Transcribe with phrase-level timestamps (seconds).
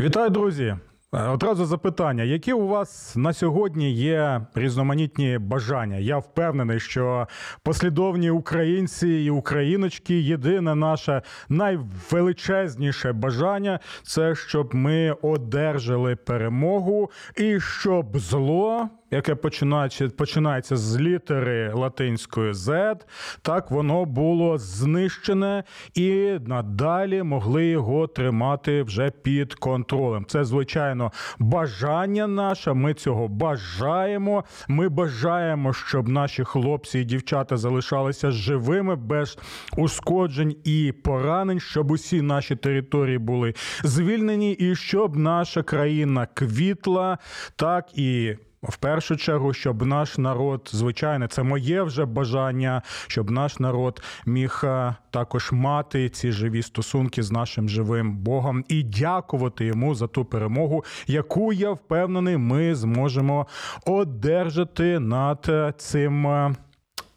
[0.00, 0.76] Вітаю, друзі!
[1.14, 5.96] Е, Одразу запитання: які у вас на сьогодні є різноманітні бажання?
[5.96, 7.28] Я впевнений, що
[7.62, 18.18] послідовні українці і україночки єдине наше найвеличезніше бажання це щоб ми одержали перемогу і щоб
[18.18, 18.88] зло.
[19.12, 22.96] Яке починається починається з літери латинської Z,
[23.42, 30.24] так воно було знищене і надалі могли його тримати вже під контролем.
[30.28, 32.72] Це звичайно бажання наше.
[32.72, 34.44] Ми цього бажаємо.
[34.68, 39.38] Ми бажаємо, щоб наші хлопці і дівчата залишалися живими без
[39.76, 43.54] ушкоджень і поранень, щоб усі наші території були
[43.84, 47.18] звільнені, і щоб наша країна квітла,
[47.56, 48.36] так і.
[48.62, 54.60] В першу чергу, щоб наш народ, звичайно, це моє вже бажання, щоб наш народ міг
[54.64, 60.24] е, також мати ці живі стосунки з нашим живим Богом і дякувати йому за ту
[60.24, 63.46] перемогу, яку я впевнений, ми зможемо
[63.86, 66.26] одержати над е, цим.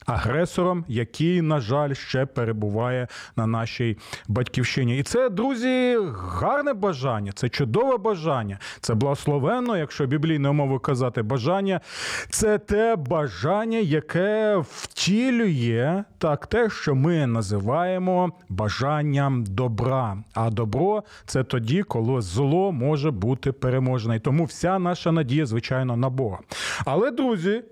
[0.06, 7.50] Агресором, який, на жаль, ще перебуває на нашій батьківщині, і це, друзі, гарне бажання, це
[7.50, 11.82] чудове бажання, це благословенно, якщо біблійною мовою казати бажання,
[12.30, 20.18] це те бажання, яке втілює так те, що ми називаємо бажанням добра.
[20.34, 24.16] А добро це тоді, коли зло може бути переможене.
[24.16, 26.40] І тому вся наша надія, звичайно, на Бога.
[26.86, 27.64] Але, друзі,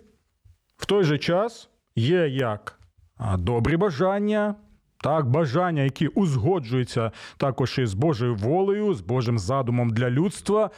[0.78, 1.70] в той же час.
[1.95, 2.80] Є як
[3.37, 4.55] добрі бажання,
[5.04, 10.70] так, бажання, які узгоджуються також із Божою волею, з Божим задумом для людства,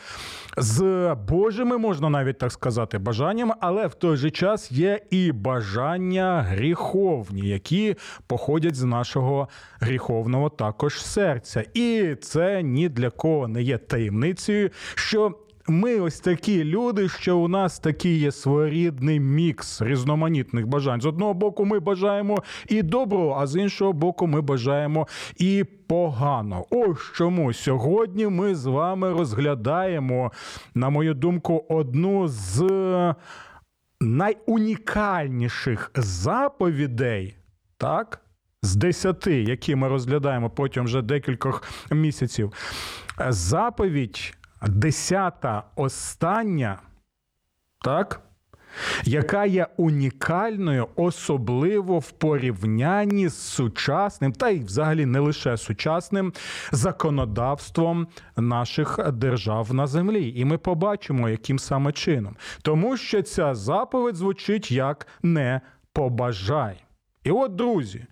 [0.58, 6.42] з Божими, можна навіть так сказати, бажаннями, але в той же час є і бажання
[6.42, 7.96] гріховні, які
[8.28, 9.50] походять з нашого
[9.80, 11.64] гріховного також серця.
[11.74, 17.48] І це ні для кого не є таємницею, що ми ось такі люди, що у
[17.48, 21.02] нас такий є своєрідний мікс різноманітних бажань.
[21.02, 26.66] З одного боку, ми бажаємо і доброго, а з іншого боку, ми бажаємо і погано.
[26.70, 30.32] Ось чому сьогодні ми з вами розглядаємо,
[30.76, 32.64] на мою думку, одну з
[34.02, 37.36] найунікальніших заповідей,
[37.78, 38.22] так?
[38.62, 42.54] З десяти, які ми розглядаємо протягом вже декількох місяців.
[43.30, 44.34] Заповідь
[44.68, 46.80] десята остання,
[47.82, 48.22] так?
[49.04, 56.34] Яка є унікальною, особливо в порівнянні з сучасним, та й взагалі не лише сучасним
[56.72, 60.34] законодавством наших держав на землі.
[60.36, 62.36] І ми побачимо, яким саме чином.
[62.62, 65.62] Тому що ця заповідь звучить як не
[65.94, 66.85] побажай.
[67.26, 68.06] І от, друзі,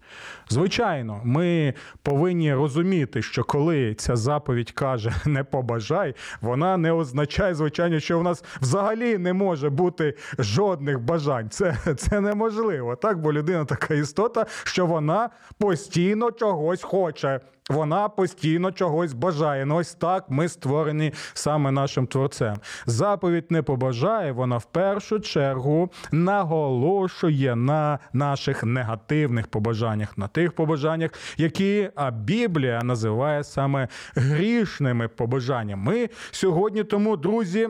[0.49, 7.99] звичайно, ми повинні розуміти, що коли ця заповідь каже не побажай, вона не означає, звичайно,
[7.99, 11.49] що в нас взагалі не може бути жодних бажань.
[11.49, 12.95] Це це неможливо.
[12.95, 17.39] Так, бо людина така істота, що вона постійно чогось хоче.
[17.69, 19.65] Вона постійно чогось бажає.
[19.65, 22.55] Ну ось так ми створені саме нашим творцем.
[22.85, 31.11] Заповідь не побажає, вона в першу чергу наголошує на наших негативних побажаннях, на тих побажаннях,
[31.37, 35.83] які а Біблія називає саме грішними побажаннями.
[35.83, 37.69] Ми сьогодні тому, друзі.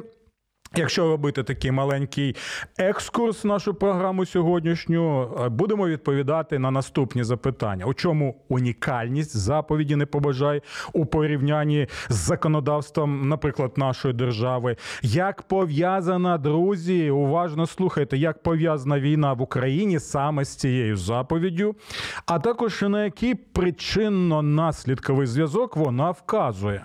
[0.75, 2.35] Якщо робити такий маленький
[2.78, 10.06] екскурс в нашу програму сьогоднішню, будемо відповідати на наступні запитання: у чому унікальність заповіді не
[10.06, 10.62] побажай
[10.94, 19.33] у порівнянні з законодавством, наприклад, нашої держави, як пов'язана друзі, уважно слухайте, як пов'язана війна
[19.33, 21.75] в Україні саме з цією заповіддю,
[22.25, 26.83] а також на який причинно-наслідковий зв'язок вона вказує.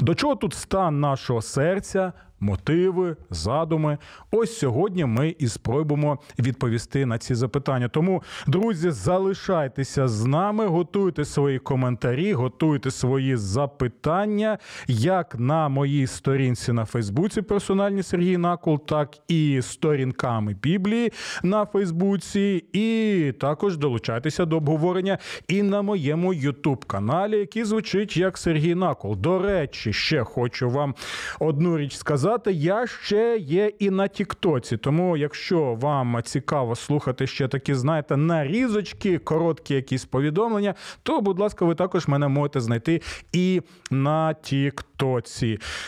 [0.00, 3.98] До чого тут стан нашого серця, мотиви, задуми.
[4.30, 7.88] Ось сьогодні ми і спробуємо відповісти на ці запитання.
[7.88, 16.72] Тому, друзі, залишайтеся з нами, готуйте свої коментарі, готуйте свої запитання як на моїй сторінці
[16.72, 21.12] на Фейсбуці персональні Сергій Накул, так і сторінками Біблії
[21.42, 25.18] на Фейсбуці, і також долучайтеся до обговорення
[25.48, 29.16] і на моєму Ютуб каналі, який звучить як Сергій Накол.
[29.16, 30.94] До речі, ще хочу вам
[31.40, 32.25] одну річ сказати.
[32.52, 34.76] Я ще є і на Тіктоці.
[34.76, 41.64] Тому, якщо вам цікаво слухати ще такі, знаєте, нарізочки, короткі якісь повідомлення, то, будь ласка,
[41.64, 43.02] ви також мене можете знайти
[43.32, 44.95] і на Тіктоці.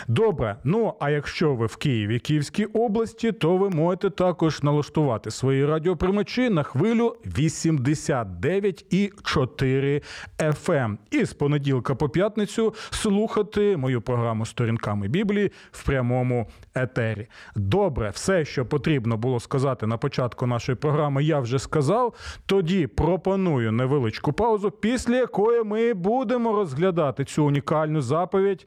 [0.09, 5.67] Добре, ну а якщо ви в Києві, Київській області, то ви можете також налаштувати свої
[5.67, 10.03] радіоприймачі на хвилю 89,4
[10.39, 10.97] FM.
[11.11, 17.27] І з понеділка по п'ятницю слухати мою програму сторінками Біблії в прямому етері.
[17.57, 22.15] Добре, все, що потрібно було сказати на початку нашої програми, я вже сказав.
[22.47, 28.67] Тоді пропоную невеличку паузу, після якої ми будемо розглядати цю унікальну заповідь.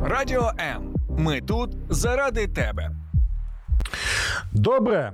[0.00, 0.94] Радіо М.
[1.18, 2.90] Ми тут заради тебе.
[4.52, 5.12] Добре.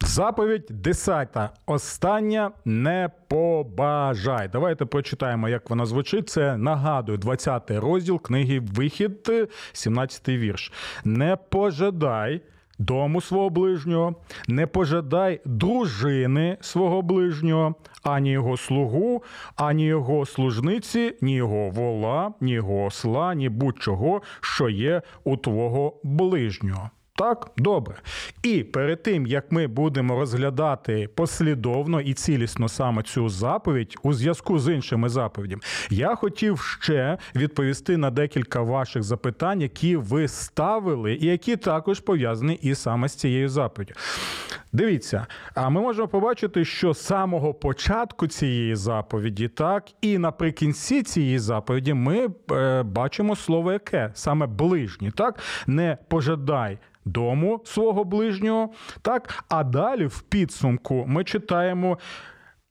[0.00, 1.50] Заповідь десята.
[1.66, 4.48] Остання не побажай.
[4.48, 6.28] Давайте прочитаємо, як вона звучить.
[6.28, 9.30] Це нагадую, 20 розділ книги Вихід,
[9.72, 10.72] 17 вірш.
[11.04, 12.40] Не пожадай
[12.84, 14.14] дому свого ближнього,
[14.48, 19.22] не пожадай дружини свого ближнього, ані його слугу,
[19.56, 26.00] ані його служниці, ні його вола, ні його осла, ні будь-чого, що є у твого
[26.02, 26.90] ближнього.
[27.14, 27.94] Так, добре.
[28.42, 34.58] І перед тим як ми будемо розглядати послідовно і цілісно саме цю заповідь у зв'язку
[34.58, 41.26] з іншими заповідями, я хотів ще відповісти на декілька ваших запитань, які ви ставили, і
[41.26, 43.94] які також пов'язані і саме з цією заповіддю.
[44.72, 51.38] Дивіться, а ми можемо побачити, що з самого початку цієї заповіді, так і наприкінці цієї
[51.38, 58.68] заповіді, ми е, бачимо слово яке саме ближній, так не пожадай дому свого ближнього.
[59.02, 61.98] Так, а далі в підсумку ми читаємо.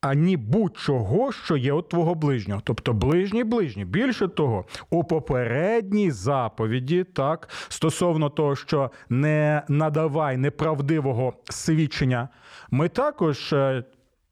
[0.01, 3.86] Ані будь-чого, що є у твого ближнього, тобто ближній ближній.
[3.86, 12.30] Більше того, у попередній заповіді, так стосовно того, що не надавай неправдивого свідчення,
[12.72, 13.84] ми також е,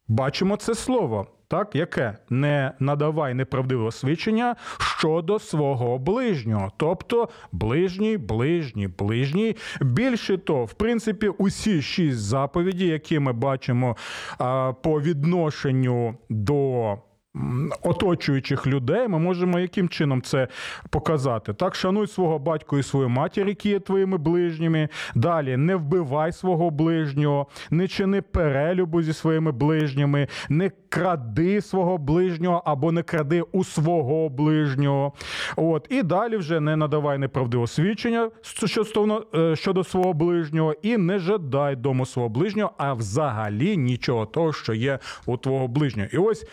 [0.08, 1.28] бачимо це слово.
[1.50, 9.56] Так, яке не надавай неправдивого свідчення щодо свого ближнього, тобто ближній, ближній, ближній.
[9.82, 13.98] Більше того, в принципі, усі шість заповіді, які ми бачимо
[14.38, 16.98] а, по відношенню до.
[17.82, 20.48] Оточуючих людей, ми можемо яким чином це
[20.90, 21.54] показати.
[21.54, 24.90] Так, шануй свого батька і свою матір, які є твоїми ближніми.
[25.16, 32.62] Далі не вбивай свого ближнього, не чини перелюбу зі своїми ближніми, не кради свого ближнього
[32.66, 35.14] або не кради у свого ближнього.
[35.56, 38.32] От і далі вже не надавай неправдивого свідчення
[39.54, 45.00] щодо свого ближнього, і не жадай дому свого ближнього, а взагалі нічого того, що є
[45.26, 46.10] у твого ближнього.
[46.14, 46.46] І ось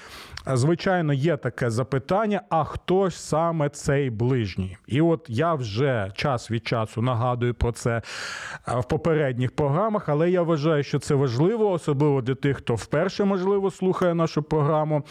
[0.55, 4.77] звичайно, є таке запитання: а хто ж саме цей ближній?
[4.87, 8.03] І от я вже час від часу нагадую про це
[8.67, 13.71] в попередніх програмах, але я вважаю, що це важливо, особливо для тих, хто вперше можливо
[13.71, 15.03] слухає нашу програму,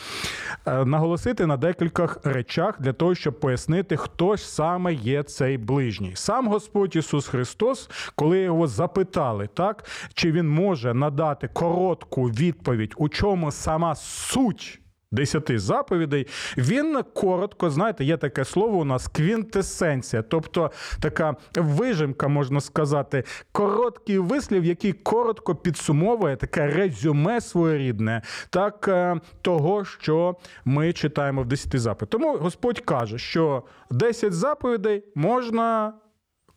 [0.66, 6.12] наголосити на декількох речах для того, щоб пояснити, хто ж саме є цей ближній.
[6.16, 13.10] Сам Господь Ісус Христос, коли його запитали, так чи він може надати коротку відповідь, у
[13.10, 14.82] чому сама суть
[15.12, 22.62] десяти заповідей, він коротко, знаєте, є таке слово у нас квінтесенція, тобто така вижимка, можна
[22.62, 30.36] сказати, короткий вислів, який коротко підсумовує таке резюме своєрідне, так е, того, що
[30.66, 32.12] ми читаємо в десяти заповідей.
[32.12, 35.94] Тому Господь каже, що 10 заповідей можна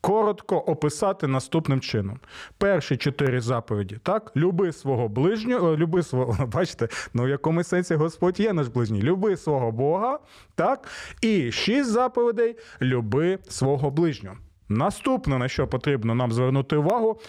[0.01, 2.19] коротко описати наступним чином.
[2.57, 8.39] Перші чотири заповіді, так, люби свого ближнього, люби свого, бачите, ну в якому сенсі Господь
[8.39, 10.19] є наш ближній, люби свого Бога,
[10.55, 10.87] так,
[11.21, 14.35] і шість заповідей люби свого ближнього.
[14.69, 17.19] Наступне, на що потрібно нам звернути увагу,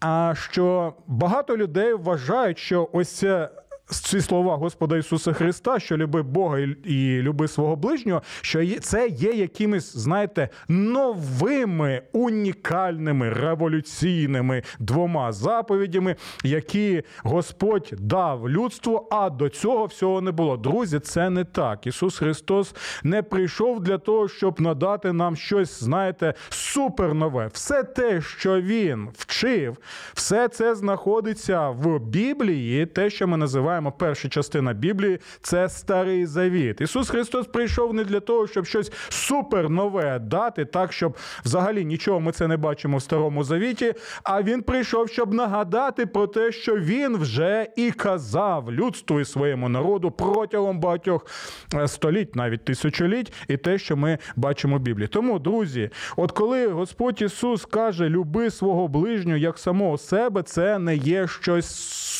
[0.00, 3.50] а що багато людей вважають, що ось це
[3.90, 9.32] ці слова Господа Ісуса Христа, що люби Бога і люби свого ближнього, що це є
[9.32, 20.20] якимись, знаєте, новими унікальними революційними двома заповідями, які Господь дав людству, а до цього всього
[20.20, 20.56] не було.
[20.56, 21.86] Друзі, це не так.
[21.86, 27.50] Ісус Христос не прийшов для того, щоб надати нам щось, знаєте, супернове.
[27.52, 29.76] Все те, що Він вчив,
[30.14, 36.26] все це знаходиться в Біблії, те, що ми називаємо називаємо перша частина Біблії, це старий
[36.26, 36.80] завіт.
[36.80, 42.32] Ісус Христос прийшов не для того, щоб щось супернове дати, так щоб взагалі нічого ми
[42.32, 43.94] це не бачимо в старому завіті.
[44.22, 49.68] А він прийшов, щоб нагадати про те, що він вже і казав людству і своєму
[49.68, 51.26] народу протягом багатьох
[51.74, 55.08] е, століть, навіть тисячоліть, і те, що ми бачимо в Біблії.
[55.08, 60.96] Тому, друзі, от коли Господь Ісус каже, люби свого ближнього як самого себе, це не
[60.96, 61.66] є щось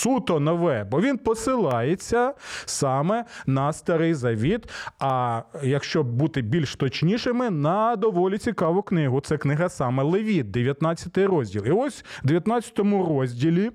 [0.05, 2.33] суто нове, бо він посилає посилається
[2.65, 4.71] саме на старий завіт.
[4.99, 9.21] А якщо бути більш точнішими, на доволі цікаву книгу.
[9.21, 11.67] Це книга саме Левіт, 19 розділ.
[11.67, 13.71] І ось в 19 розділі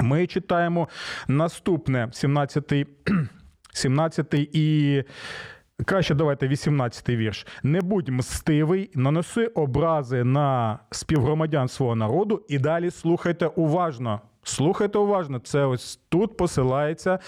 [0.00, 0.88] ми читаємо
[1.28, 2.72] наступне 17
[3.72, 5.02] 17 і.
[5.84, 7.46] Краще давайте 18-й вірш.
[7.62, 14.20] Не будь мстивий, наноси образи на співгромадян свого народу і далі слухайте уважно.
[14.44, 17.18] Слухайте уважно, це ось тут посилається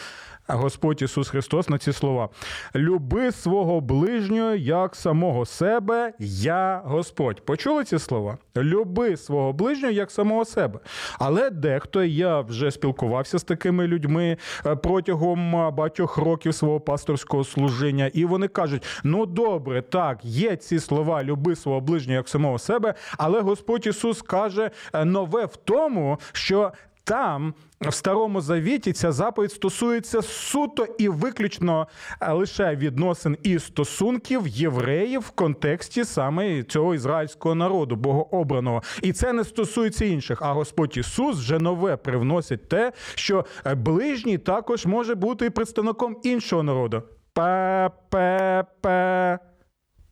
[0.49, 2.29] Господь Ісус Христос на ці слова.
[2.75, 7.45] Люби свого ближнього як самого себе, я Господь.
[7.45, 8.39] Почули ці слова?
[8.57, 10.79] Люби свого ближнього як самого себе.
[11.19, 18.11] Але дехто я вже спілкувався з такими людьми е, протягом багатьох років свого пасторського служіння,
[18.15, 22.95] і вони кажуть: ну добре, так, є ці слова люби свого ближнього як самого себе,
[23.19, 26.73] але Господь Ісус каже е, нове в тому, що
[27.07, 31.89] там в старому завіті ця заповідь стосується суто і виключно
[32.21, 38.83] е, лише відносин і стосунків євреїв в контексті саме цього ізраїльського народу, богообраного.
[39.03, 40.43] І це не стосується інших.
[40.43, 46.63] А Господь Ісус вже нове привносить те, що е, ближній також може бути представником іншого
[46.63, 47.03] народу.
[47.33, 49.39] Пе-пе-пе.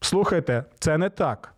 [0.01, 1.54] Слухайте, це не так.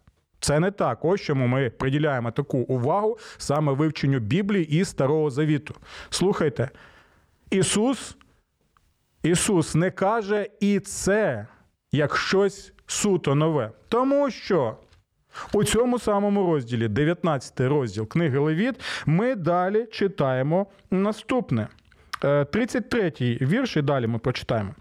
[0.46, 1.04] Це не так.
[1.04, 5.74] Ось чому ми приділяємо таку увагу саме вивченню Біблії і Старого Завіту.
[6.10, 6.70] Слухайте,
[7.50, 8.16] Ісус,
[9.22, 11.46] Ісус не каже і це
[11.92, 13.70] як щось суто нове.
[13.88, 14.76] Тому що
[15.52, 21.68] у цьому самому розділі, 19 розділ книги Левіт, ми далі читаємо наступне.
[22.22, 24.74] 33-й е, вірш, і далі ми прочитаємо.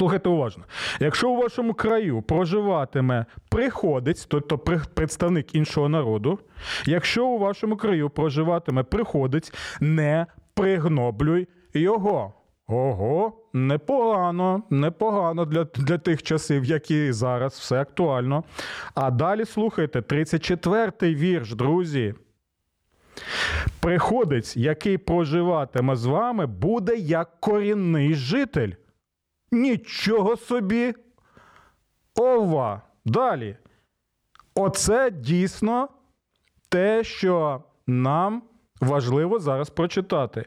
[0.00, 0.64] Слухайте уважно.
[1.00, 4.58] Якщо у вашому краю проживатиме приходець, тобто
[4.94, 6.38] представник іншого народу,
[6.86, 12.34] якщо у вашому краю проживатиме приходець, не пригноблюй його.
[12.66, 18.44] Ого, непогано, непогано для для тих часів, які зараз все актуально.
[18.94, 22.14] А далі слухайте, 34-й вірш, друзі.
[23.80, 28.70] Приходець, який проживатиме з вами, буде як корінний житель.
[29.52, 30.94] Нічого собі.
[32.14, 32.82] Ова.
[33.04, 33.56] Далі.
[34.54, 35.88] Оце дійсно
[36.68, 38.42] те, що нам
[38.80, 40.46] важливо зараз прочитати.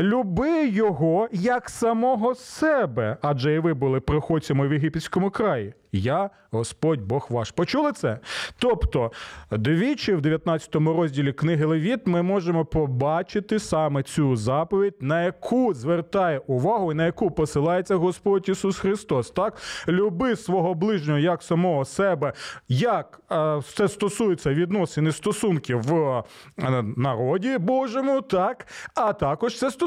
[0.00, 5.74] Люби його як самого себе, адже і ви були приходцями в єгипетському краї.
[5.92, 7.50] Я Господь Бог ваш.
[7.50, 8.18] Почули це?
[8.58, 9.12] Тобто,
[9.50, 16.38] двічі в 19 розділі книги Левіт ми можемо побачити саме цю заповідь, на яку звертає
[16.38, 19.30] увагу і на яку посилається Господь Ісус Христос.
[19.30, 19.58] Так,
[19.88, 22.32] люби свого ближнього як самого себе,
[22.68, 26.22] як е, це стосується відносин і стосунків в
[26.58, 29.81] е, народі Божому, так, а також це стосується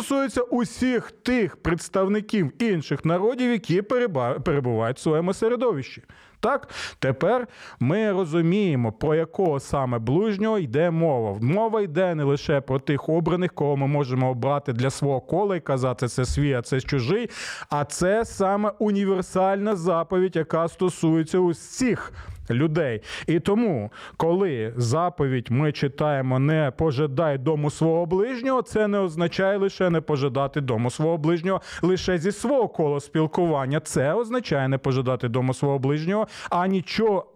[0.51, 6.03] усіх тих представників інших народів, які перебувають в своєму середовищі.
[6.39, 7.47] Так, тепер
[7.79, 11.37] ми розуміємо, про якого саме ближнього йде мова.
[11.41, 15.59] Мова йде не лише про тих обраних, кого ми можемо обрати для свого кола і
[15.59, 17.29] казати, це свій, а це чужий.
[17.69, 22.11] А це саме універсальна заповідь, яка стосується усіх
[22.51, 23.01] людей.
[23.27, 29.89] І тому, коли заповідь ми читаємо не пожадай дому свого ближнього, це не означає лише
[29.89, 33.79] не пожадати дому свого ближнього лише зі свого кола спілкування.
[33.79, 37.31] Це означає не пожадати дому свого ближнього, а нічого.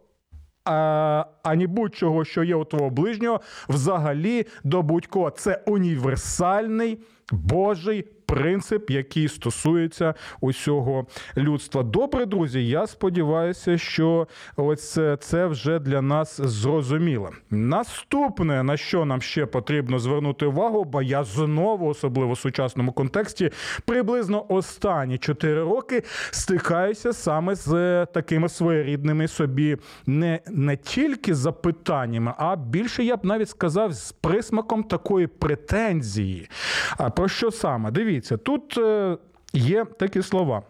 [0.65, 5.29] А, ані будь-чого, що є у твого ближнього, взагалі до будь-кого.
[5.29, 6.99] Це універсальний
[7.31, 11.05] Божий принцип, який стосується усього
[11.37, 11.83] людства.
[11.83, 12.67] Добре, друзі.
[12.67, 17.29] Я сподіваюся, що ось це- вже для нас зрозуміло.
[17.49, 23.51] Наступне на що нам ще потрібно звернути увагу, бо я знову, особливо в сучасному контексті,
[23.85, 32.33] приблизно останні 4 роки стикаюся саме з е, такими своєрідними собі не, не тільки запитаннями,
[32.37, 36.49] а більше я б навіть сказав з присмаком такої претензії.
[36.97, 37.91] А про що саме?
[37.91, 39.17] Дивіться, тут е,
[39.53, 40.61] є такі слова.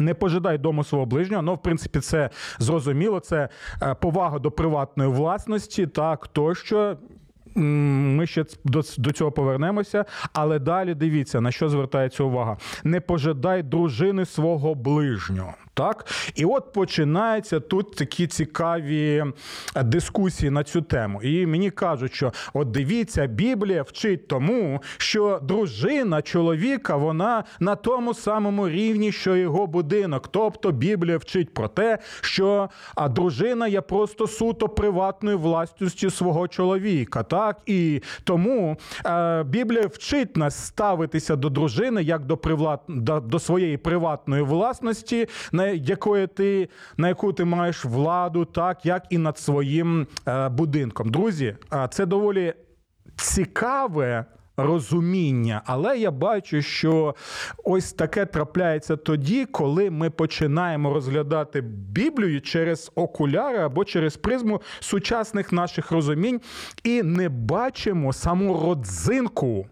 [0.00, 3.20] Не пожидай дому свого ближнього, ну, в принципі, це зрозуміло.
[3.20, 3.48] Це
[3.82, 6.96] е, повага до приватної власності, так тощо.
[7.56, 8.44] Ми ще
[8.98, 12.56] до цього повернемося, але далі дивіться, на що звертається увага.
[12.84, 15.54] Не пожидай дружини свого ближнього.
[15.74, 19.24] Так, і от починаються тут такі цікаві
[19.76, 21.22] е, дискусії на цю тему.
[21.22, 28.14] І мені кажуть, що от дивіться, Біблія вчить тому, що дружина чоловіка вона на тому
[28.14, 30.28] самому рівні, що його будинок.
[30.28, 37.22] Тобто Біблія вчить про те, що а дружина є просто суто приватною власністю свого чоловіка.
[37.22, 38.76] Так і тому
[39.06, 42.80] е, Біблія вчить нас ставитися до дружини як до привлад...
[42.88, 49.04] до, до своєї приватної власності, на якої ти на яку ти маєш владу, так як
[49.10, 51.10] і над своїм е, будинком.
[51.10, 52.54] Друзі, а це доволі
[53.16, 54.24] цікаве.
[54.56, 57.14] Розуміння, але я бачу, що
[57.64, 65.52] ось таке трапляється тоді, коли ми починаємо розглядати Біблію через окуляри або через призму сучасних
[65.52, 66.40] наших розумінь
[66.84, 69.66] і не бачимо саму родзинку.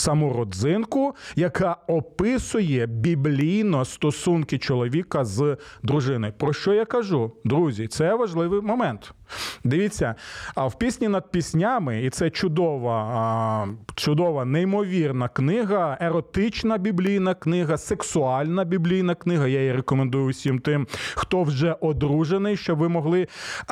[0.00, 6.32] Саму родзинку, яка описує біблійно стосунки чоловіка з дружиною.
[6.38, 7.86] Про що я кажу, друзі?
[7.88, 9.14] Це важливий момент.
[9.64, 10.14] Дивіться,
[10.54, 18.64] а в пісні над піснями, і це чудова, чудова, неймовірна книга, еротична біблійна книга, сексуальна
[18.64, 19.46] біблійна книга.
[19.46, 23.26] Я її рекомендую усім тим, хто вже одружений, щоб ви могли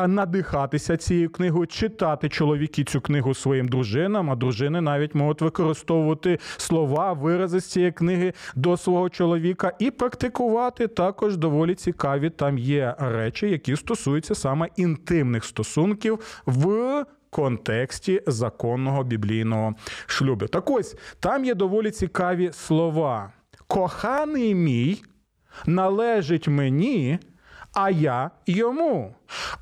[0.06, 6.17] надихатися цією книгою, читати чоловіки цю книгу своїм дружинам, а дружини навіть можуть використовувати
[6.56, 12.30] слова, вирази з цієї книги до свого чоловіка і практикувати також доволі цікаві.
[12.30, 19.74] Там є речі, які стосуються саме інтимних стосунків в контексті законного біблійного
[20.06, 20.46] шлюбу.
[20.46, 23.32] Так ось там є доволі цікаві слова.
[23.66, 25.02] Коханий мій
[25.66, 27.18] належить мені,
[27.72, 29.14] а я йому.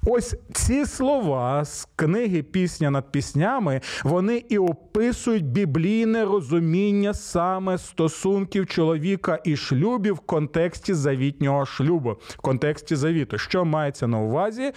[0.07, 8.67] Ось ці слова з книги Пісня над піснями вони і описують біблійне розуміння саме стосунків
[8.67, 13.39] чоловіка і шлюбів в контексті завітнього шлюбу, в контексті завіту.
[13.39, 14.73] Що мається на увазі?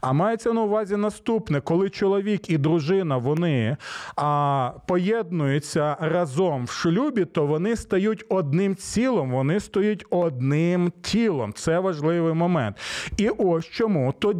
[0.00, 3.76] А мається на увазі наступне: коли чоловік і дружина вони
[4.16, 11.52] а, поєднуються разом в шлюбі, то вони стають одним цілом, вони стають одним тілом.
[11.52, 12.76] Це важливий момент.
[13.16, 14.33] І ось чому тоді,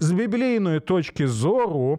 [0.00, 1.98] з біблійної точки зору,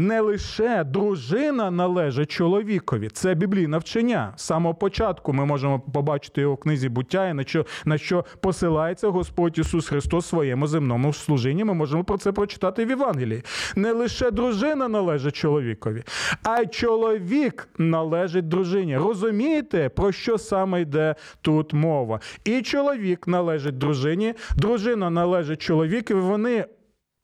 [0.00, 4.32] не лише дружина належить чоловікові, це біблійне вчення.
[4.36, 9.08] З самого початку ми можемо побачити його в книзі буття, на що, на що посилається
[9.08, 11.64] Господь Ісус Христос в своєму земному служінні.
[11.64, 13.42] Ми можемо про це прочитати в Євангелії.
[13.76, 16.04] Не лише дружина належить чоловікові,
[16.42, 18.96] а й чоловік належить дружині.
[18.96, 22.20] Розумієте, про що саме йде тут мова?
[22.44, 26.18] І чоловік належить дружині, дружина належить чоловікові.
[26.18, 26.64] Вони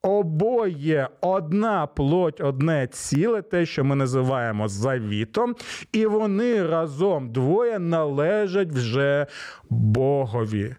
[0.06, 5.54] Обоє одна плоть, одне ціле, те, що ми називаємо завітом,
[5.92, 9.26] і вони разом двоє належать вже
[9.70, 10.74] Богові.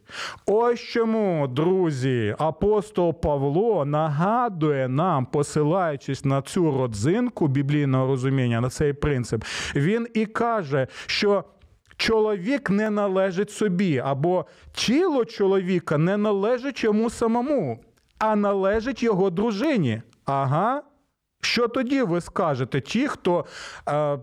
[0.46, 8.94] Ось чому, друзі, апостол Павло нагадує нам, посилаючись на цю родзинку біблійного розуміння, на цей
[8.94, 9.44] принцип,
[9.76, 11.44] він і каже, що.
[12.00, 17.80] Чоловік не належить собі, або тіло чоловіка не належить йому самому
[18.20, 20.02] а належить його дружині.
[20.26, 20.84] Ага.
[21.42, 22.82] Що тоді ви скажете?
[22.82, 23.46] Ті, хто
[23.90, 24.20] е,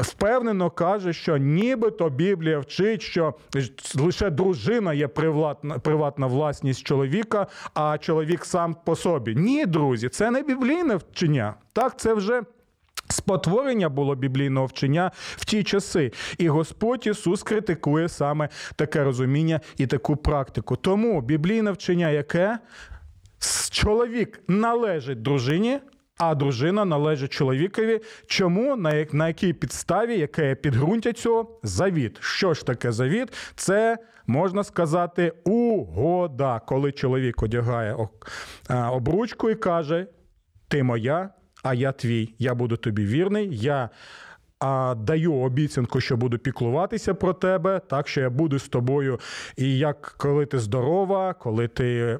[0.00, 3.34] впевнено каже, що нібито Біблія вчить, що
[3.94, 9.34] лише дружина є приватна, приватна власність чоловіка, а чоловік сам по собі.
[9.34, 11.54] Ні, друзі, це не біблійне вчення.
[11.72, 12.42] Так, це вже.
[13.08, 19.86] Спотворення було біблійного вчення в ті часи, і Господь Ісус критикує саме таке розуміння і
[19.86, 20.76] таку практику.
[20.76, 22.58] Тому біблійне вчення, яке
[23.70, 25.78] чоловік належить дружині,
[26.18, 28.00] а дружина належить чоловікові.
[28.26, 32.18] Чому на на якій підставі, яке підґрунтя цього завіт?
[32.20, 33.32] Що ж таке завіт?
[33.56, 37.96] Це можна сказати угода, коли чоловік одягає
[38.68, 40.06] обручку і каже:
[40.68, 41.30] Ти моя,
[41.62, 42.34] а я твій.
[42.38, 43.58] Я буду тобі вірний.
[43.58, 43.90] я
[44.60, 49.20] а, даю обіцянку, що буду піклуватися про тебе, так що я буду з тобою.
[49.56, 52.18] І як коли ти здорова, коли ти,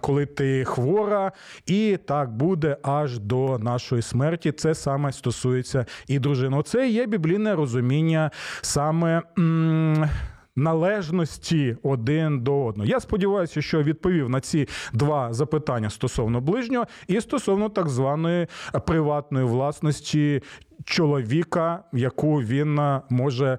[0.00, 1.32] коли ти хвора,
[1.66, 4.52] і так буде аж до нашої смерті.
[4.52, 6.62] Це саме стосується і дружини.
[6.62, 8.30] Це є біблійне розуміння
[8.62, 9.22] саме.
[9.38, 10.08] м,
[10.56, 12.90] Належності один до одного.
[12.90, 18.46] Я сподіваюся, що відповів на ці два запитання стосовно ближнього і стосовно так званої
[18.86, 20.42] приватної власності
[20.84, 23.58] чоловіка, яку він е, може е,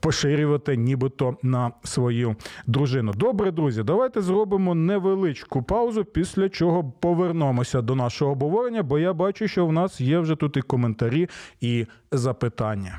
[0.00, 3.12] поширювати нібито на свою дружину.
[3.12, 9.48] Добре, друзі, давайте зробимо невеличку паузу, після чого повернемося до нашого обговорення, бо я бачу,
[9.48, 11.28] що в нас є вже тут і коментарі,
[11.60, 12.98] і запитання.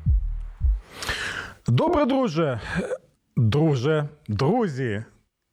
[1.67, 2.59] Добре, друже,
[3.37, 5.03] друже, друзі.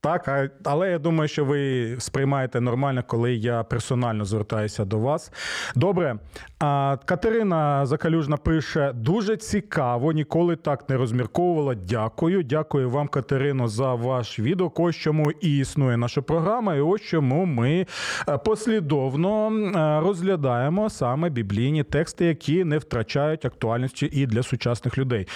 [0.01, 5.33] Так, але я думаю, що ви сприймаєте нормально, коли я персонально звертаюся до вас.
[5.75, 6.19] Добре.
[6.61, 11.75] А Катерина Закалюжна пише: дуже цікаво, ніколи так не розмірковувала.
[11.75, 12.43] Дякую.
[12.43, 14.73] Дякую вам, Катерино, за ваш відео.
[14.75, 17.87] Ось чому і існує наша програма, і ось чому ми
[18.29, 25.27] е, послідовно е, розглядаємо саме біблійні тексти, які не втрачають актуальності і для сучасних людей.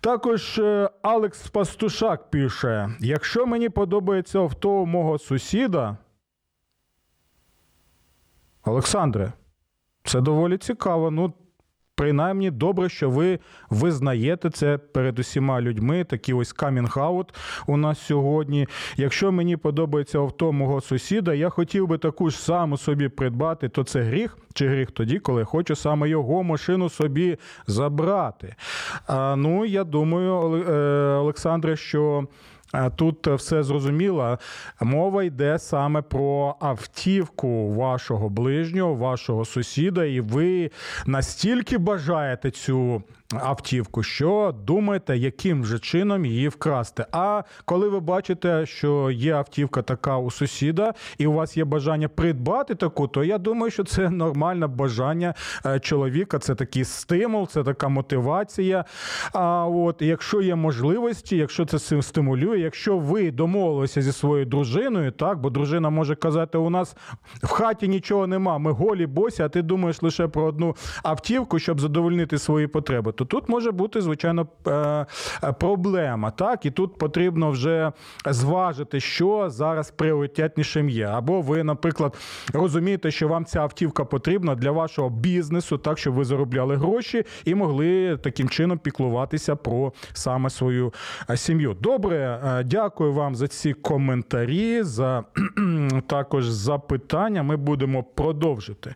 [0.00, 5.96] Також е, Алекс Пастушак пише: якщо мені подобається авто мого сусіда.
[8.64, 9.32] Олександре,
[10.08, 11.10] це доволі цікаво.
[11.10, 11.32] Ну,
[11.94, 13.38] принаймні, добре, що ви
[13.70, 16.04] визнаєте це перед усіма людьми.
[16.04, 17.34] Такий ось камінг-аут
[17.66, 18.68] у нас сьогодні.
[18.96, 23.84] Якщо мені подобається авто мого сусіда, я хотів би таку ж саму собі придбати, то
[23.84, 28.54] це гріх чи гріх тоді, коли хочу саме його машину собі забрати.
[29.06, 30.72] А, ну, я думаю, е,
[31.16, 32.26] Олександре, що.
[32.72, 34.38] А Тут все зрозуміло.
[34.80, 40.70] Мова йде саме про автівку вашого ближнього, вашого сусіда, і ви
[41.06, 43.02] настільки бажаєте цю
[43.34, 47.06] автівку, що думаєте, яким же чином її вкрасти.
[47.12, 52.08] А коли ви бачите, що є автівка така у сусіда, і у вас є бажання
[52.08, 55.34] придбати таку, то я думаю, що це нормальне бажання
[55.66, 56.38] е, чоловіка.
[56.38, 58.84] Це такий стимул, це така мотивація.
[59.32, 65.40] А от якщо є можливості, якщо це стимулює, якщо ви домовилися зі своєю дружиною, так,
[65.40, 66.96] бо дружина може казати, у нас
[67.42, 71.80] в хаті нічого нема, ми голі босі, а ти думаєш лише про одну автівку, щоб
[71.80, 76.30] задовольнити свої потреби, то тут може бути, звичайно, е, е, проблема.
[76.30, 77.92] Так, і тут потрібно вже
[78.26, 81.06] зважити, що зараз пріоритетнішим є.
[81.06, 82.16] Або ви, наприклад,
[82.52, 87.54] розумієте, що вам ця автівка потрібна для вашого бізнесу, так щоб ви заробляли гроші і
[87.54, 90.92] могли таким чином піклуватися про саме свою
[91.30, 91.76] е, сім'ю.
[91.80, 95.24] Добре, дякую вам за ці коментарі, за
[96.06, 97.42] також запитання.
[97.42, 98.94] Ми будемо продовжити.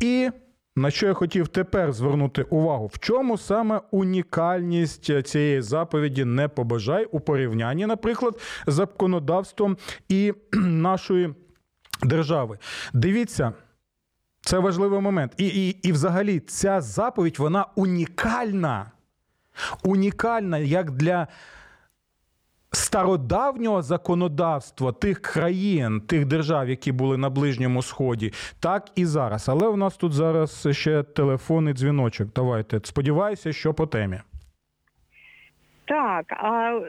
[0.00, 0.30] І
[0.76, 2.86] на що я хотів тепер звернути увагу?
[2.86, 9.76] В чому саме унікальність цієї заповіді не побажай у порівнянні, наприклад, з законодавством
[10.08, 11.34] і нашої
[12.02, 12.58] держави?
[12.92, 13.52] Дивіться.
[14.40, 15.32] Це важливий момент.
[15.36, 18.90] І, і, і взагалі ця заповідь вона унікальна.
[19.84, 21.28] Унікальна як для
[22.74, 29.48] стародавнього законодавства тих країн, тих держав, які були на Ближньому Сході, так і зараз.
[29.48, 32.28] Але у нас тут зараз ще телефонний дзвіночок.
[32.36, 32.80] Давайте.
[32.84, 34.20] Сподіваюся, що по темі.
[35.84, 36.80] Так, а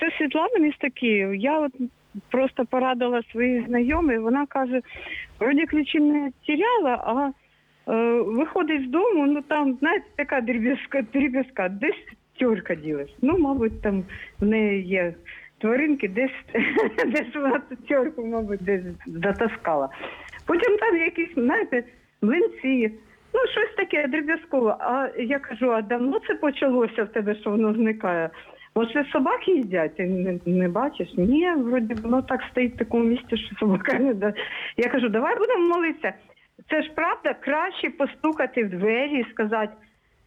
[0.00, 1.34] це Світлана місто Київ.
[1.34, 1.72] Я от
[2.30, 4.80] просто порадила своїй знайомій, вона каже,
[5.40, 7.30] вроді ключі не тіряла, а
[7.92, 12.04] е, виходить з дому, ну там, знаєте, така дріб'язка, дріб'язка, десь
[12.38, 13.14] тюрка ділась.
[13.22, 14.04] Ну, мабуть, там
[14.40, 15.14] в неї є
[15.58, 16.30] тваринки, десь,
[17.06, 19.88] десь вона ту тюрку, мабуть, десь затаскала.
[20.46, 21.84] Потім там якісь, знаєте,
[22.22, 22.92] млинці,
[23.34, 24.76] ну щось таке дріб'язкове.
[24.80, 28.30] А я кажу, а давно це почалося в тебе, що воно зникає?
[28.74, 31.08] Може, собаки їдять, ти не, не бачиш?
[31.16, 34.32] Ні, вроді воно так стоїть в такому місці, що собака не да.
[34.76, 36.12] Я кажу, давай будемо молитися.
[36.70, 39.72] Це ж правда краще постукати в двері і сказати,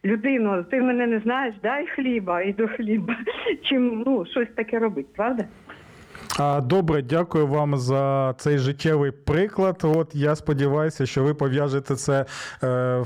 [0.04, 3.16] людино, ти мене не знаєш, дай хліба і до хліба,
[3.62, 5.44] чим ну, щось таке робити, правда?
[6.62, 9.80] Добре, дякую вам за цей життєвий приклад.
[9.82, 12.24] От я сподіваюся, що ви пов'яжете це.
[12.62, 13.04] Е,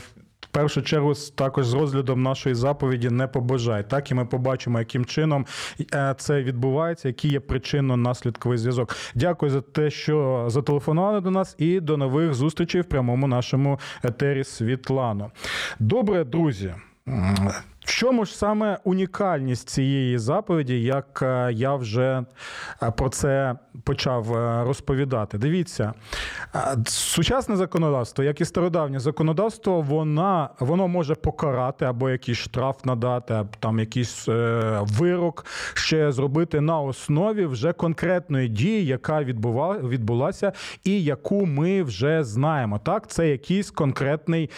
[0.56, 3.90] першу чергу також з розглядом нашої заповіді не побажай.
[3.90, 5.46] Так і ми побачимо, яким чином
[5.94, 8.96] е, це відбувається, який є причинно-наслідковий зв'язок.
[9.14, 14.44] Дякую за те, що зателефонували до нас, і до нових зустрічей в прямому нашому етері
[14.44, 15.30] Світлано.
[15.78, 16.74] Добре, друзі.
[17.87, 22.25] В чому ж саме унікальність цієї заповіді, як е, я вже
[22.83, 25.38] е, про це почав е, розповідати?
[25.38, 25.92] Дивіться,
[26.87, 33.79] сучасне законодавство, як і стародавнє законодавство, вона, воно може покарати або якийсь штраф надати, там
[33.79, 34.29] якийсь
[34.81, 40.53] вирок ще зробити на основі вже конкретної дії, яка відбулася,
[40.85, 42.79] і яку ми вже знаємо.
[42.79, 44.51] Так, це якийсь конкретний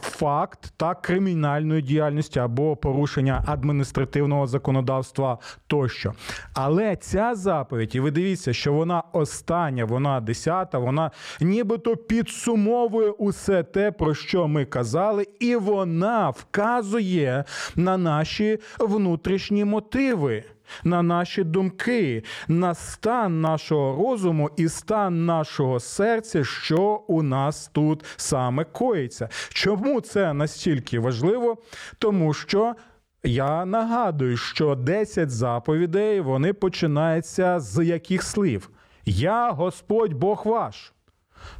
[0.00, 6.12] факт так кримінальної діяльності або порушення адміністративного законодавства тощо.
[6.54, 13.62] Але ця заповідь, і ви дивіться, що вона остання, вона десята, вона нібито підсумовує усе
[13.62, 17.44] те, про що ми казали, і вона вказує
[17.76, 20.44] на наші внутрішні мотиви
[20.84, 28.04] на наші думки, на стан нашого розуму і стан нашого серця, що у нас тут
[28.16, 29.28] саме коїться.
[29.48, 31.56] Чому це настільки важливо?
[31.98, 32.74] Тому що.
[33.22, 38.70] Я нагадую, що 10 заповідей вони починаються з яких слів?
[39.04, 40.92] Я Господь Бог ваш.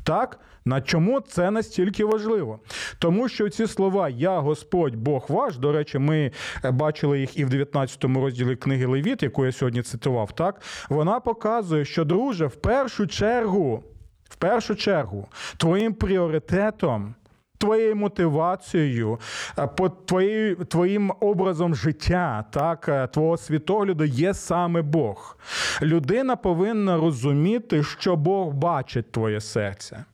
[0.03, 0.40] Так?
[0.67, 2.59] На чому це настільки важливо?
[2.99, 6.33] Тому що ці слова Я Господь Бог ваш, до речі, ми
[6.65, 11.21] е, бачили їх і в 19 розділі книги Левіт, яку я сьогодні цитував, так вона
[11.21, 13.85] показує, що, друже, в першу чергу,
[14.25, 17.15] в першу чергу, твоїм пріоритетом.
[17.59, 19.19] Твоєю мотивацією,
[19.59, 25.39] е, по твої, твоїм образом життя, так, е, твого світогляду є саме Бог.
[25.83, 30.05] Людина повинна розуміти, що Бог бачить твоє серце.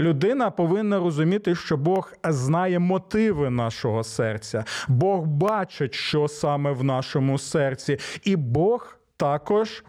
[0.00, 7.38] Людина повинна розуміти, що Бог знає мотиви нашого серця, Бог бачить, що саме в нашому
[7.38, 9.84] серці, і Бог також.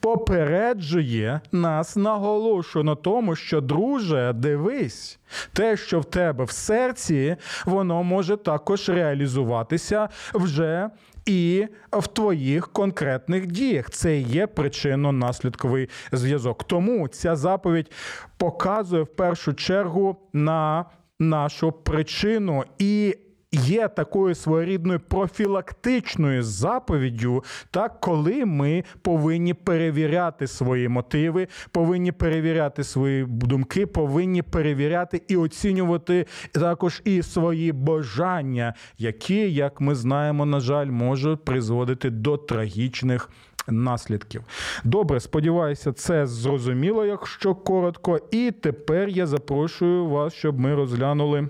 [0.00, 5.18] Попереджує нас, наголошує на тому, що, друже, дивись,
[5.52, 10.90] те, що в тебе в серці, воно може також реалізуватися вже
[11.26, 13.90] і в твоїх конкретних діях.
[13.90, 16.64] Це є причинно-наслідковий зв'язок.
[16.64, 17.90] Тому ця заповідь
[18.36, 20.84] показує в першу чергу на
[21.18, 23.16] нашу причину і
[23.52, 33.24] є такою своєрідною профілактичною заповіддю, так коли ми повинні перевіряти свої мотиви, повинні перевіряти свої
[33.24, 40.86] думки, повинні перевіряти і оцінювати також і свої бажання, які, як ми знаємо, на жаль,
[40.86, 43.30] можуть призводити до трагічних.
[43.68, 44.42] Наслідків
[44.84, 48.20] добре, сподіваюся, це зрозуміло, якщо коротко.
[48.30, 51.48] І тепер я запрошую вас, щоб ми розглянули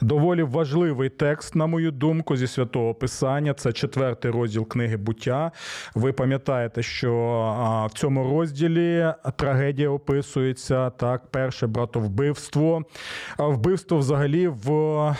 [0.00, 3.54] Доволі важливий текст, на мою думку, зі святого Писання.
[3.54, 5.52] Це четвертий розділ книги буття.
[5.94, 12.82] Ви пам'ятаєте, що в цьому розділі трагедія описується так: перше братовбивство,
[13.38, 15.16] вбивство взагалі в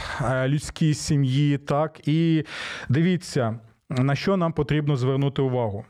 [0.46, 1.58] людській сім'ї.
[1.58, 2.44] Так, і
[2.88, 3.58] дивіться,
[3.90, 5.84] на що нам потрібно звернути увагу.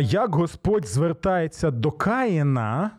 [0.00, 2.90] Як Господь звертається до Каїна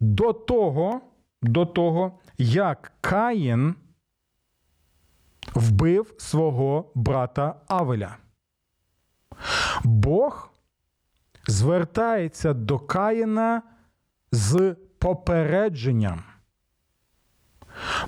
[0.00, 1.00] до того,
[1.42, 3.74] до того, як Каїн
[5.54, 8.16] вбив свого брата Авеля.
[9.84, 10.50] Бог
[11.46, 13.62] звертається до Каїна
[14.32, 16.22] з попередженням.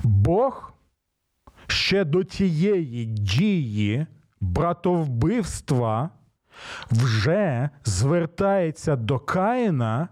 [0.03, 0.73] Бог
[1.67, 4.07] ще до тієї дії
[4.41, 6.09] братовбивства
[6.91, 10.09] вже звертається до Каїна,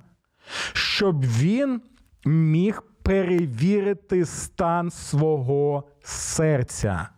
[0.74, 1.82] щоб він
[2.26, 7.10] міг перевірити стан свого серця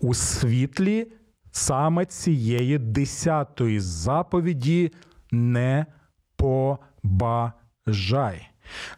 [0.00, 1.12] у світлі
[1.50, 4.92] саме цієї десятої заповіді
[5.30, 5.86] не
[6.36, 8.48] побажай.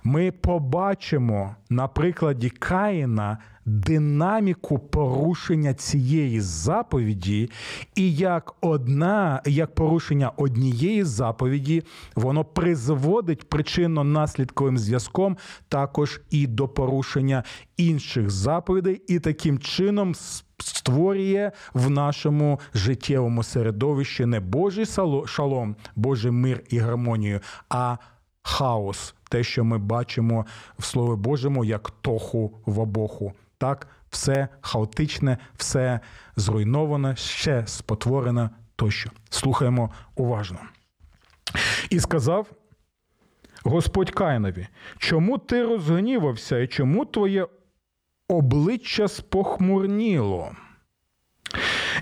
[0.04, 7.50] Ми побачимо на прикладі Каїна динаміку порушення цієї заповіді,
[7.94, 11.82] і як одна, як порушення однієї заповіді,
[12.14, 15.36] воно призводить причинно-наслідковим зв'язком
[15.68, 17.42] також і до порушення
[17.76, 20.14] інших заповідей, і таким чином
[20.58, 24.86] створює в нашому життєвому середовищі не Божий
[25.26, 27.96] шалом, Божий мир і гармонію, а
[28.42, 30.46] хаос, те, що ми бачимо
[30.78, 33.32] в Слові Божому як тоху в обоху.
[33.58, 36.00] Так, все хаотичне, все
[36.36, 39.10] зруйноване, ще спотворене тощо.
[39.30, 40.58] Слухаємо уважно.
[41.90, 42.46] І сказав
[43.64, 47.46] Господь Каїнові, чому ти розгнівався і чому твоє
[48.28, 50.52] обличчя спохмурніло.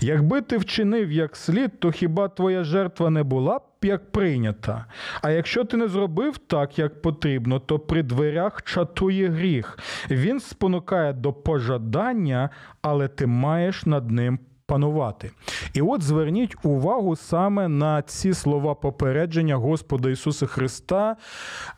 [0.01, 4.85] Якби ти вчинив як слід, то хіба твоя жертва не була б як прийнята?
[5.23, 9.79] А якщо ти не зробив так, як потрібно, то при дверях чатує гріх.
[10.11, 12.51] Він спонукає до пожадання,
[12.83, 15.31] але ти маєш над ним панувати.
[15.75, 21.17] І от зверніть увагу саме на ці слова попередження Господа Ісуса Христа,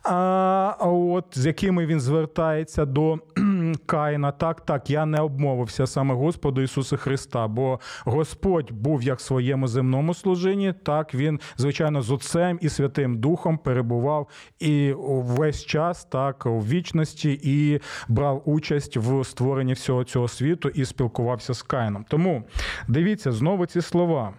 [0.03, 3.17] а, от, з якими він звертається до
[3.85, 4.31] Каїна.
[4.31, 9.67] Так, так, я не обмовився саме Господу Ісуса Христа, бо Господь був як в своєму
[9.67, 14.27] земному служінні, так він, звичайно, з Отцем і Святим Духом перебував
[14.59, 20.85] і весь час так у вічності і брав участь в створенні всього цього світу і
[20.85, 22.05] спілкувався з Каїном.
[22.09, 22.43] Тому
[22.87, 24.33] дивіться знову ці слова.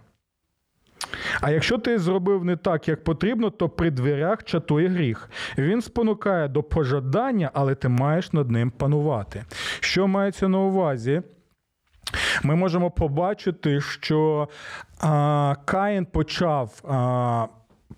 [1.40, 5.30] А якщо ти зробив не так, як потрібно, то при дверях чатує гріх.
[5.58, 9.44] Він спонукає до пожадання, але ти маєш над ним панувати.
[9.80, 11.22] Що мається на увазі?
[12.42, 14.48] Ми можемо побачити, що
[15.00, 17.46] а, Каїн почав, а,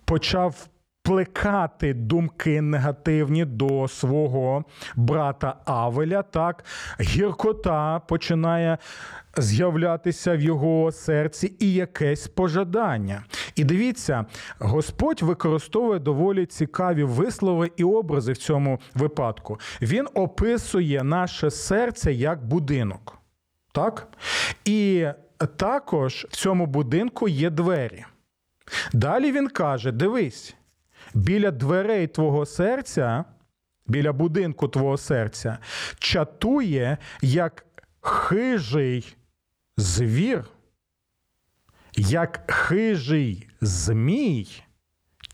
[0.05, 0.67] почав
[1.03, 4.63] плекати думки негативні до свого
[4.95, 6.23] брата Авеля.
[6.23, 6.63] Так,
[7.01, 8.77] гіркота починає
[9.37, 13.23] з'являтися в його серці і якесь пожадання.
[13.55, 14.25] І дивіться,
[14.59, 19.59] Господь використовує доволі цікаві вислови і образи в цьому випадку.
[19.81, 23.17] Він описує наше серце як будинок.
[23.71, 24.07] Так?
[24.65, 25.07] І
[25.55, 28.05] також в цьому будинку є двері.
[28.93, 30.55] Далі він каже: дивись,
[31.13, 33.25] біля дверей твого серця,
[33.87, 35.57] біля будинку твого серця,
[35.99, 37.65] чатує як
[38.01, 39.15] хижий
[39.77, 40.45] звір,
[41.97, 44.47] як хижий змій.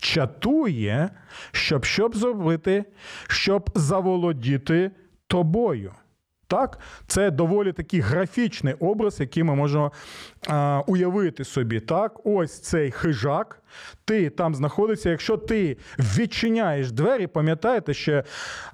[0.00, 1.10] Чатує,
[1.52, 2.84] щоб щоб зробити,
[3.28, 4.90] щоб заволодіти
[5.26, 5.94] тобою.
[6.46, 9.92] Так, це доволі такий графічний образ, який ми можемо
[10.46, 11.80] а, уявити собі.
[11.80, 13.62] Так, ось цей хижак.
[14.04, 15.10] Ти там знаходишся.
[15.10, 18.22] Якщо ти відчиняєш двері, пам'ятаєте, що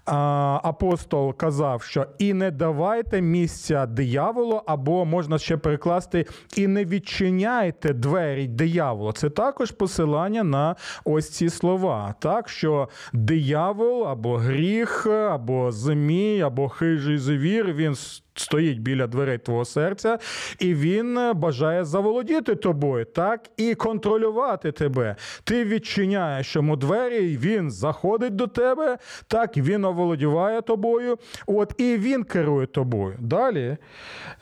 [0.05, 6.85] а, апостол казав, що і не давайте місця дияволу, або можна ще перекласти, і не
[6.85, 9.13] відчиняйте двері дияволу.
[9.13, 12.15] Це також посилання на ось ці слова.
[12.19, 17.95] Так, що диявол або гріх, або змій, або хижий звір, він
[18.35, 20.19] стоїть біля дверей твого серця,
[20.59, 25.17] і він бажає заволодіти тобою, так і контролювати тебе.
[25.45, 31.19] Ти відчиняєш йому двері, і він заходить до тебе, так він оволодіває тобою.
[31.47, 33.17] От і він керує тобою.
[33.21, 33.77] Далі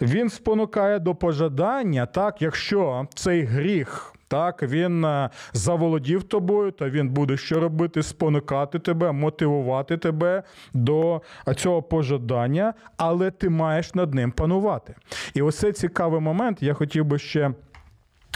[0.00, 4.14] він спонукає до пожадання, так, якщо цей гріх.
[4.33, 8.03] Так, він е, заволодів тобою, то він буде що робити?
[8.03, 10.42] Спонукати тебе, мотивувати тебе
[10.75, 11.23] до
[11.57, 14.95] цього пожадання, але ти маєш над ним панувати.
[15.35, 16.62] І ось цікавий момент.
[16.62, 17.51] Я хотів би ще.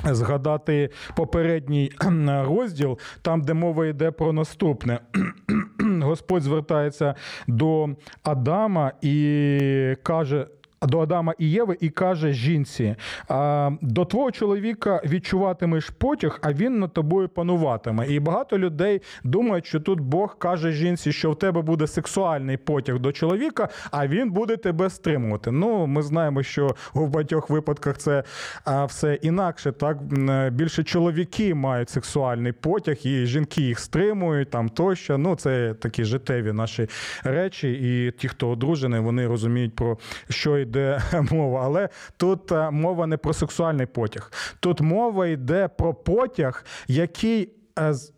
[0.04, 1.92] Згадати попередній
[2.26, 4.98] розділ, там, де мова йде про наступне.
[6.02, 7.14] Господь звертається
[7.46, 7.88] до
[8.22, 10.46] Адама і каже:
[10.82, 12.94] до Адама і Єви і каже жінці:
[13.80, 18.06] до твого чоловіка відчуватимеш потяг, а він над тобою пануватиме.
[18.06, 22.98] І багато людей думають, що тут Бог каже жінці, що в тебе буде сексуальний потяг
[22.98, 25.50] до чоловіка, а він буде тебе стримувати.
[25.50, 28.22] Ну, ми знаємо, що в багатьох випадках це
[28.86, 29.72] все інакше.
[29.72, 29.98] Так
[30.52, 35.18] більше чоловіки мають сексуальний потяг, і жінки їх стримують там тощо.
[35.18, 36.88] Ну, це такі життєві наші
[37.24, 37.72] речі.
[37.72, 43.06] І ті, хто одружений, вони розуміють про що йде йде мова, але тут е, мова
[43.06, 44.32] не про сексуальний потяг.
[44.60, 47.55] Тут мова йде про потяг, який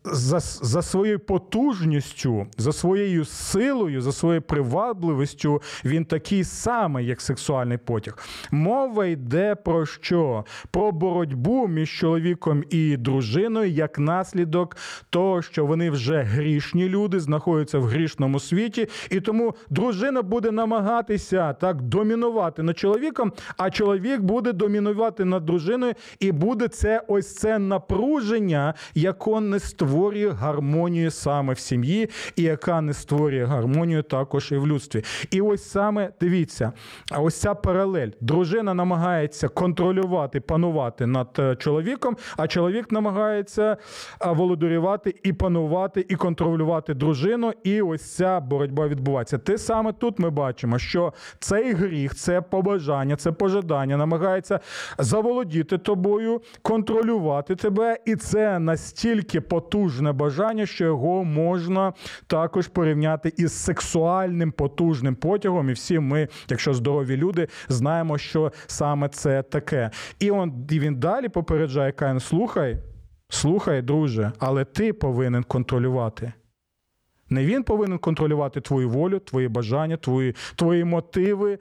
[0.05, 7.79] за за своєю потужністю, за своєю силою, за своєю привабливістю він такий самий, як сексуальний
[7.79, 8.19] потяг.
[8.51, 10.45] Мова йде про що?
[10.71, 14.77] Про боротьбу між чоловіком і дружиною як наслідок
[15.11, 21.53] того, що вони вже грішні люди, знаходяться в грішному світі, і тому дружина буде намагатися
[21.53, 27.59] так домінувати над чоловіком, а чоловік буде домінувати над дружиною, і буде це ось це
[27.59, 34.57] напруження, яке не створює гармонію саме в сім'ї, і яка не створює гармонію також і
[34.57, 35.05] в людстві.
[35.31, 36.73] І ось саме дивіться,
[37.19, 38.09] ось ця паралель.
[38.21, 43.77] Дружина намагається контролювати, панувати над е, чоловіком, а чоловік намагається
[44.23, 47.53] е, володарювати і панувати, і контролювати дружину.
[47.65, 49.39] І ось ця боротьба відбувається.
[49.39, 54.61] Те саме тут ми бачимо, що цей гріх, це побажання, це пожадання намагається
[54.99, 61.93] заволодіти тобою, контролювати тебе, і це настільки настільки потужне бажання, що його можна
[62.27, 65.71] також порівняти із сексуальним потужним потягом.
[65.71, 69.91] І всі ми, якщо здорові люди, знаємо, що саме це таке.
[70.21, 72.79] І он і він далі попереджає Каїн, слухай,
[73.29, 76.33] слухай, друже, але ти повинен контролювати.
[77.31, 81.59] Не він повинен контролювати твою волю, твої бажання, твої, твої мотиви,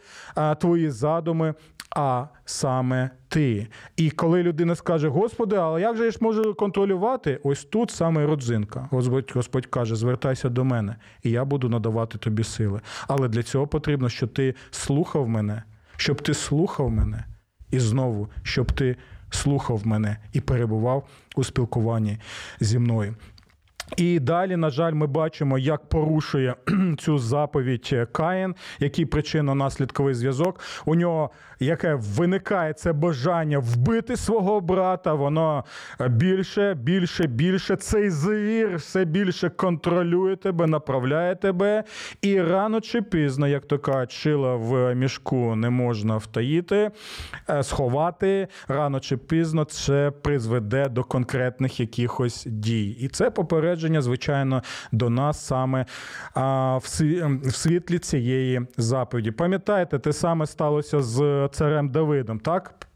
[0.59, 1.53] твої задуми,
[1.95, 3.67] а саме ти.
[3.97, 7.39] І коли людина скаже, Господи, але як же я ж можу контролювати?
[7.43, 8.87] Ось тут саме родзинка.
[8.91, 12.81] Господь, Господь каже, звертайся до мене, і я буду надавати тобі сили.
[13.07, 15.63] Але для цього потрібно, щоб ти слухав мене,
[15.97, 17.25] щоб ти слухав мене,
[17.71, 18.95] і знову, щоб ти
[19.29, 22.17] слухав мене і перебував у спілкуванні
[22.59, 23.15] зі мною.
[23.97, 26.55] І далі, на жаль, ми бачимо, як порушує
[26.97, 30.59] цю заповідь Каїн, який причинно-наслідковий зв'язок.
[30.85, 35.63] У нього яке виникає це бажання вбити свого брата, воно
[36.09, 37.75] більше, більше, більше.
[37.75, 41.83] Цей звір все більше контролює тебе, направляє тебе.
[42.21, 46.91] І рано чи пізно, як то кажуть, в мішку не можна втаїти,
[47.49, 48.47] е, сховати.
[48.67, 52.89] Рано чи пізно це призведе до конкретних якихось дій.
[52.89, 55.85] І це попередження, звичайно, до нас саме
[56.33, 56.87] а, в
[57.43, 59.31] в світлі цієї заповіді.
[59.31, 62.87] Пам'ятаєте, те саме сталося з царем Давидом, так?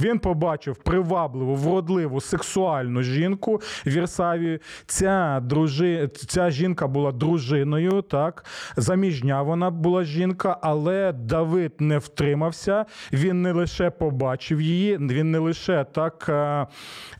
[0.00, 4.58] Він побачив привабливу, вродливу, сексуальну жінку в Вірсаві.
[4.86, 6.08] Ця, дружи...
[6.08, 8.44] Ця жінка була дружиною, так
[8.76, 12.86] заміжня вона була жінка, але Давид не втримався.
[13.12, 16.66] Він не лише побачив її, він не лише так а,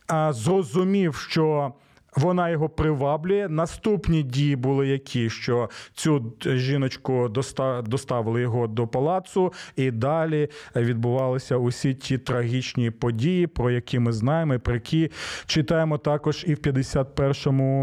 [0.06, 1.72] а, зрозумів, що.
[2.16, 3.48] Вона його приваблює.
[3.48, 11.56] Наступні дії були які, що цю жіночку доста- доставили його до палацу, і далі відбувалися
[11.56, 15.10] усі ті трагічні події, про які ми знаємо, про які
[15.46, 17.80] читаємо також і в 51-му,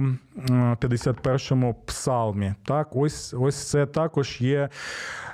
[0.50, 2.54] м, 51-му псалмі.
[2.66, 4.70] Так, ось, ось це також є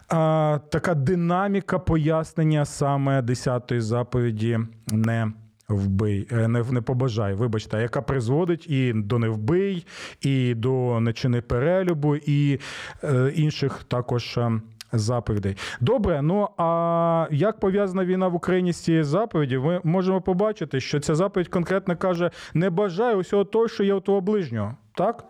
[0.09, 5.31] а, така динаміка пояснення саме 10-ї заповіді не
[5.69, 9.85] вбий, е, не, не побажай, вибачте, яка призводить і до невбий,
[10.21, 12.59] і до нечини перелюбу, і
[13.03, 14.37] е, інших також.
[14.37, 14.61] е,
[14.91, 15.57] Заповідей.
[15.81, 19.57] Добре, ну а як пов'язана війна в Україні з цією заповіді?
[19.57, 23.99] Ми можемо побачити, що ця заповідь конкретно каже: не бажай усього того, що є у
[23.99, 24.75] твого ближнього.
[24.95, 25.23] Так?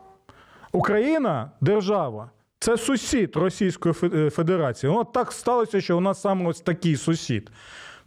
[0.72, 2.30] Україна держава.
[2.60, 4.94] Це сусід Російської е, Федерації.
[4.94, 7.52] От так сталося, що у нас саме ось такий сусід.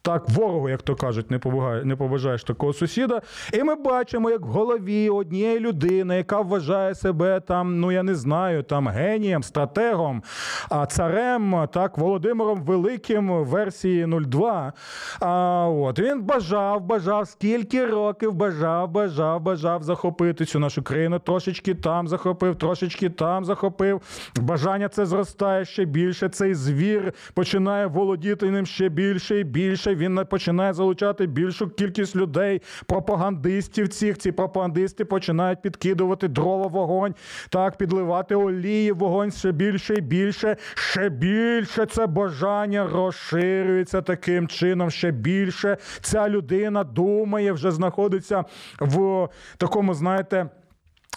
[0.02, 3.20] Так, ворогу, як то кажуть, не побажаєш, не побажаєш такого сусіда.
[3.52, 8.14] І ми бачимо, як в голові однієї людини, яка вважає себе там, ну я не
[8.14, 10.22] знаю, там генієм, стратегом,
[10.68, 14.72] а царем, так, Володимиром Великим версії 02.
[15.20, 21.18] А от він бажав, бажав, скільки років бажав, бажав, бажав захопити цю нашу країну.
[21.18, 24.00] Трошечки там захопив, трошечки там захопив.
[24.40, 26.28] Бажання це зростає ще більше.
[26.28, 29.89] Цей звір починає володіти ним ще більше і більше.
[29.94, 33.88] Він не- починає залучати більшу кількість людей, пропагандистів.
[33.88, 37.14] Цих ці пропагандисти починають підкидувати дрова вогонь,
[37.50, 40.56] так підливати олії вогонь ще більше і більше.
[40.74, 44.90] Ще більше це бажання розширюється таким чином.
[44.90, 48.44] Ще більше ця людина думає, вже знаходиться
[48.80, 50.48] в такому, знаєте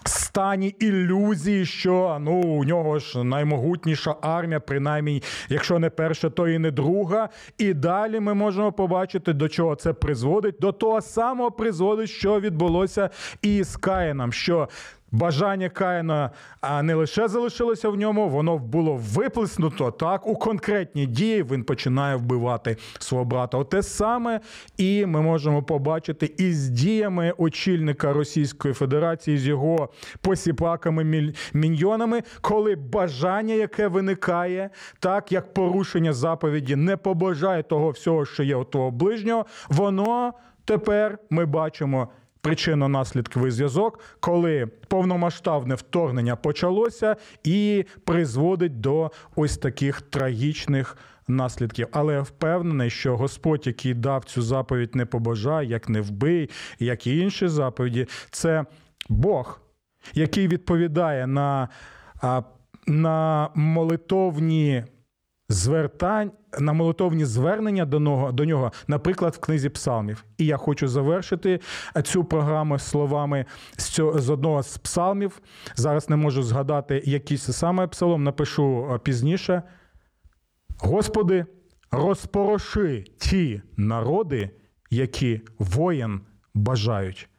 [0.09, 6.59] стані ілюзії, що ну у нього ж наймогутніша армія, принаймні, якщо не перша, то і
[6.59, 7.29] не друга.
[7.57, 10.55] І далі ми можемо побачити, до чого це призводить.
[10.59, 13.09] До того самого призводить, що відбулося
[13.41, 14.69] і з Каїном, що
[15.13, 16.29] Бажання Каїна
[16.83, 21.43] не лише залишилося в ньому, воно було виплеснуто так у конкретні дії.
[21.43, 23.57] Він починає вбивати свого брата.
[23.57, 24.39] Оте саме
[24.77, 29.89] і ми можемо побачити із діями очільника Російської Федерації з його
[30.21, 38.43] посіпаками міньйонами, коли бажання, яке виникає, так як порушення заповіді, не побажає того всього, що
[38.43, 40.33] є у твого ближнього, воно
[40.65, 42.07] тепер ми бачимо
[42.43, 50.97] причинно-наслідковий зв'язок, коли повномасштабне вторгнення почалося і призводить до ось таких трагічних.
[51.27, 56.49] Наслідків, але я впевнений, що Господь, який дав цю заповідь, не побажай, як не вбий,
[56.79, 58.65] як і інші заповіді, це
[59.09, 59.61] Бог,
[60.13, 61.69] який відповідає на,
[62.87, 64.83] на молитовні
[65.53, 70.25] звертань, на молитовні звернення до нього, до нього, наприклад, в книзі псалмів.
[70.37, 71.59] І я хочу завершити
[72.03, 73.45] цю програму словами
[73.77, 75.41] з, цього, з одного з псалмів.
[75.75, 79.63] Зараз не можу згадати, який це саме псалом, напишу е, пізніше.
[80.79, 81.45] Господи,
[81.91, 84.49] розпороши ті народи,
[84.89, 86.21] які воїн
[86.53, 87.29] бажають.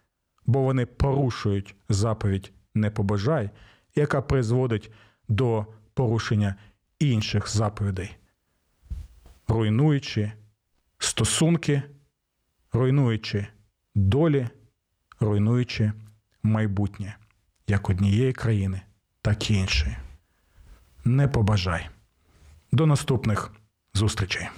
[0.47, 3.51] бо вони порушують заповідь не побажай,
[3.95, 4.93] яка призводить
[5.29, 6.55] до порушення
[6.99, 8.17] інших заповідей,
[9.49, 10.33] руйнуючи
[10.99, 11.83] стосунки,
[12.73, 13.47] руйнуючи
[13.95, 14.49] долі,
[15.21, 15.93] руйнуючи
[16.43, 17.17] майбутнє
[17.67, 18.81] як однієї країни,
[19.23, 19.97] так і іншої.
[21.05, 21.89] Не побажай.
[22.73, 23.53] До наступних
[23.95, 24.49] зустрічей.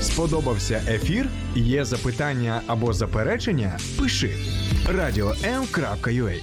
[0.00, 1.28] Сподобався ефір?
[1.54, 3.78] Є запитання або заперечення?
[3.98, 4.36] Пиши
[4.88, 6.34] радіом.ua